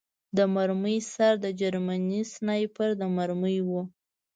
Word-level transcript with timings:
د 0.37 0.39
مرمۍ 0.53 0.97
سر 1.13 1.33
د 1.43 1.45
جرمني 1.59 2.21
سنایپر 2.33 2.89
د 3.01 3.03
مرمۍ 3.17 3.57
و 3.69 3.71